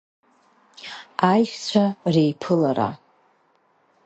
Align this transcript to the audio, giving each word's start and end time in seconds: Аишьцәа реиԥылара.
Аишьцәа 1.29 1.85
реиԥылара. 2.13 2.89